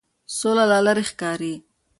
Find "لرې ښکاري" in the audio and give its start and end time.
0.85-1.53